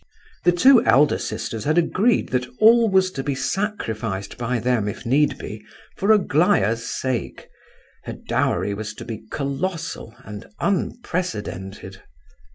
[0.45, 5.05] The two elder sisters had agreed that all was to be sacrificed by them, if
[5.05, 5.63] need be,
[5.95, 7.47] for Aglaya's sake;
[8.05, 12.01] her dowry was to be colossal and unprecedented.